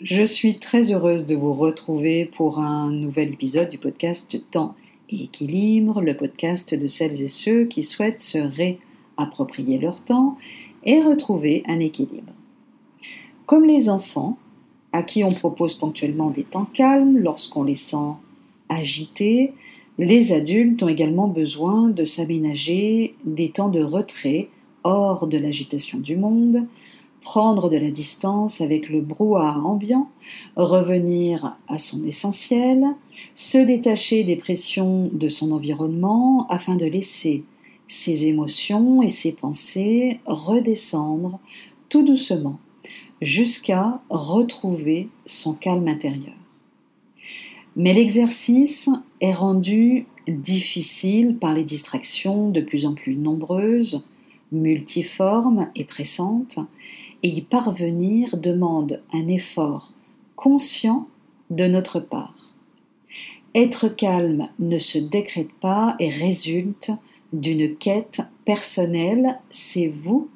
[0.00, 4.76] Je suis très heureuse de vous retrouver pour un nouvel épisode du podcast Temps
[5.10, 10.38] et Équilibre, le podcast de celles et ceux qui souhaitent se réapproprier leur temps
[10.84, 12.32] et retrouver un équilibre.
[13.46, 14.38] Comme les enfants,
[14.92, 18.14] à qui on propose ponctuellement des temps calmes lorsqu'on les sent
[18.68, 19.52] agités,
[19.98, 24.48] les adultes ont également besoin de s'aménager des temps de retrait
[24.84, 26.68] hors de l'agitation du monde,
[27.22, 30.08] prendre de la distance avec le brouhaha ambiant,
[30.56, 32.84] revenir à son essentiel,
[33.34, 37.44] se détacher des pressions de son environnement afin de laisser
[37.88, 41.40] ses émotions et ses pensées redescendre
[41.88, 42.58] tout doucement
[43.20, 46.34] jusqu'à retrouver son calme intérieur.
[47.76, 54.04] Mais l'exercice est rendu difficile par les distractions de plus en plus nombreuses,
[54.52, 56.58] multiformes et pressantes,
[57.22, 59.92] et y parvenir demande un effort
[60.36, 61.08] conscient
[61.50, 62.54] de notre part.
[63.54, 66.90] Être calme ne se décrète pas et résulte
[67.32, 70.28] d'une quête personnelle, c'est vous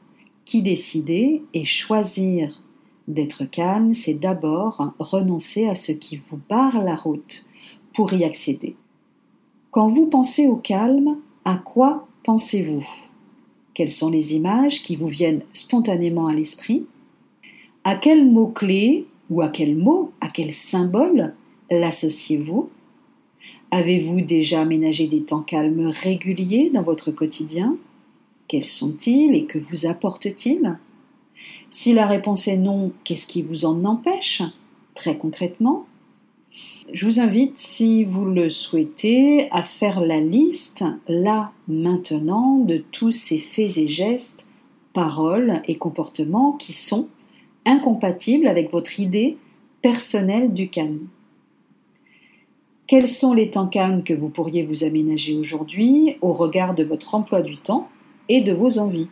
[0.44, 2.62] qui décidez et choisir
[3.08, 7.46] d'être calme, c'est d'abord renoncer à ce qui vous barre la route
[7.94, 8.76] pour y accéder.
[9.70, 12.86] Quand vous pensez au calme, à quoi pensez-vous?
[13.74, 16.86] Quelles sont les images qui vous viennent spontanément à l'esprit?
[17.84, 21.34] À quel mot-clé ou à quel mot, à quel symbole
[21.70, 22.70] l'associez-vous?
[23.70, 27.76] Avez-vous déjà aménagé des temps calmes réguliers dans votre quotidien?
[28.46, 30.78] Quels sont-ils et que vous apportent-ils?
[31.70, 34.42] Si la réponse est non, qu'est-ce qui vous en empêche?
[34.94, 35.86] Très concrètement,
[36.92, 43.12] je vous invite, si vous le souhaitez, à faire la liste, là, maintenant, de tous
[43.12, 44.50] ces faits et gestes,
[44.92, 47.08] paroles et comportements qui sont
[47.64, 49.38] incompatibles avec votre idée
[49.80, 51.08] personnelle du calme.
[52.86, 57.14] Quels sont les temps calmes que vous pourriez vous aménager aujourd'hui au regard de votre
[57.14, 57.88] emploi du temps
[58.28, 59.08] et de vos envies?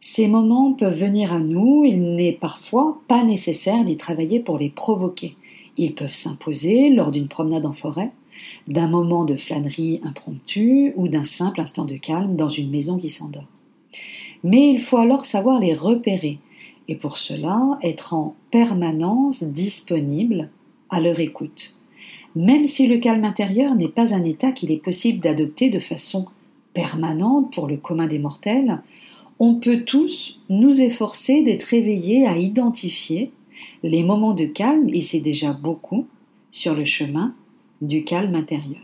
[0.00, 4.68] Ces moments peuvent venir à nous, il n'est parfois pas nécessaire d'y travailler pour les
[4.68, 5.36] provoquer.
[5.76, 8.10] Ils peuvent s'imposer lors d'une promenade en forêt,
[8.68, 13.10] d'un moment de flânerie impromptue ou d'un simple instant de calme dans une maison qui
[13.10, 13.48] s'endort.
[14.44, 16.38] Mais il faut alors savoir les repérer
[16.88, 20.50] et pour cela être en permanence disponible
[20.90, 21.76] à leur écoute.
[22.34, 26.26] Même si le calme intérieur n'est pas un état qu'il est possible d'adopter de façon
[26.74, 28.80] permanente pour le commun des mortels,
[29.38, 33.30] on peut tous nous efforcer d'être éveillés à identifier
[33.82, 36.06] les moments de calme, et c'est déjà beaucoup,
[36.50, 37.34] sur le chemin
[37.80, 38.82] du calme intérieur.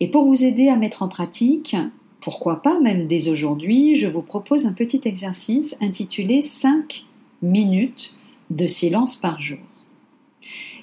[0.00, 1.76] Et pour vous aider à mettre en pratique,
[2.20, 7.06] pourquoi pas même dès aujourd'hui, je vous propose un petit exercice intitulé 5
[7.42, 8.14] minutes
[8.50, 9.58] de silence par jour.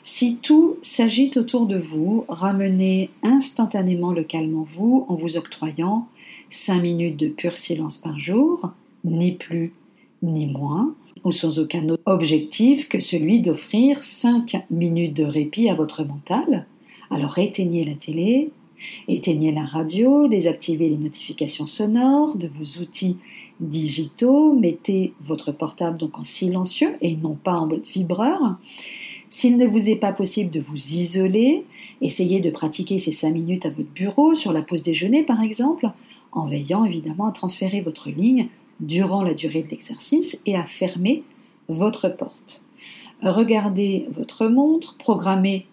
[0.03, 6.07] Si tout s'agite autour de vous, ramenez instantanément le calme en vous en vous octroyant
[6.51, 8.72] 5 minutes de pur silence par jour,
[9.03, 9.73] ni plus
[10.25, 10.94] ni moins,
[11.24, 16.68] ou sans aucun autre objectif que celui d'offrir 5 minutes de répit à votre mental.
[17.09, 18.52] Alors éteignez la télé,
[19.08, 23.18] éteignez la radio, désactivez les notifications sonores de vos outils
[23.59, 28.58] digitaux, mettez votre portable donc en silencieux et non pas en mode vibreur.
[29.30, 31.66] S'il ne vous est pas possible de vous isoler,
[32.02, 35.90] essayez de pratiquer ces 5 minutes à votre bureau, sur la pause déjeuner par exemple,
[36.31, 38.47] en veillant évidemment à transférer votre ligne
[38.80, 41.24] durant la durée de l'exercice et à fermer
[41.68, 42.63] votre porte.
[43.22, 45.68] Regardez votre montre, programmez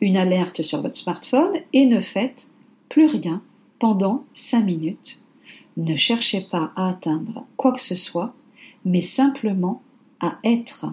[0.00, 2.48] une alerte sur votre smartphone et ne faites
[2.88, 3.42] plus rien
[3.78, 5.20] pendant 5 minutes.
[5.76, 8.34] Ne cherchez pas à atteindre quoi que ce soit,
[8.84, 9.82] mais simplement
[10.20, 10.86] à être.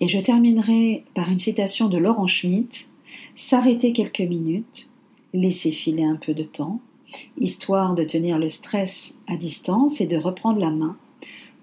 [0.00, 2.90] Et je terminerai par une citation de Laurent Schmitt
[3.36, 4.90] S'arrêter quelques minutes,
[5.32, 6.80] laisser filer un peu de temps,
[7.38, 10.96] histoire de tenir le stress à distance et de reprendre la main.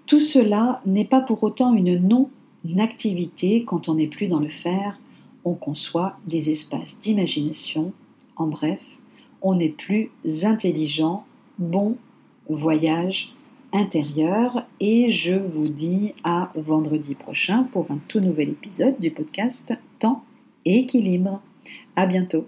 [0.06, 4.98] Tout cela n'est pas pour autant une non-activité quand on n'est plus dans le faire,
[5.44, 7.92] on conçoit des espaces d'imagination,
[8.36, 8.80] en bref,
[9.42, 10.10] on est plus
[10.44, 11.24] intelligent,
[11.58, 11.96] bon
[12.48, 13.34] voyage
[13.72, 19.74] intérieur et je vous dis à vendredi prochain pour un tout nouvel épisode du podcast
[19.98, 20.24] Temps
[20.64, 21.40] et équilibre.
[21.96, 22.46] À bientôt.